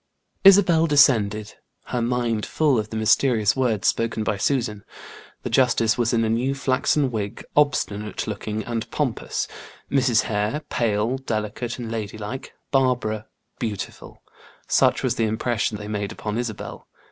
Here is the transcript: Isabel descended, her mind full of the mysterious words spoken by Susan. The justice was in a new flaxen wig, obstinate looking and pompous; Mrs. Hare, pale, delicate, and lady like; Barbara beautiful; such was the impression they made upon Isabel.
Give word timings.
Isabel 0.43 0.87
descended, 0.87 1.53
her 1.85 2.01
mind 2.01 2.43
full 2.43 2.79
of 2.79 2.89
the 2.89 2.95
mysterious 2.97 3.55
words 3.55 3.87
spoken 3.87 4.23
by 4.23 4.35
Susan. 4.35 4.83
The 5.43 5.51
justice 5.51 5.95
was 5.95 6.11
in 6.11 6.23
a 6.23 6.29
new 6.31 6.55
flaxen 6.55 7.11
wig, 7.11 7.45
obstinate 7.55 8.25
looking 8.25 8.63
and 8.63 8.89
pompous; 8.89 9.47
Mrs. 9.91 10.23
Hare, 10.23 10.61
pale, 10.69 11.19
delicate, 11.19 11.77
and 11.77 11.91
lady 11.91 12.17
like; 12.17 12.55
Barbara 12.71 13.27
beautiful; 13.59 14.23
such 14.67 15.03
was 15.03 15.17
the 15.17 15.25
impression 15.25 15.77
they 15.77 15.87
made 15.87 16.11
upon 16.11 16.39
Isabel. 16.39 16.87